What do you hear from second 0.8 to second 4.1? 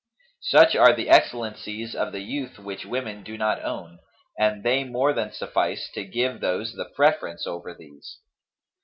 the excellencies of the youth which women do not own,